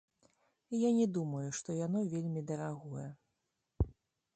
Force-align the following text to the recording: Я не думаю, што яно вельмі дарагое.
Я 0.83 0.89
не 0.99 1.05
думаю, 1.19 1.43
што 1.59 1.69
яно 1.85 1.99
вельмі 2.17 2.41
дарагое. 2.53 3.09